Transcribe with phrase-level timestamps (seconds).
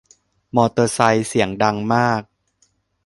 [0.55, 2.21] มอเตอร์ไซด์เสียงดังมาก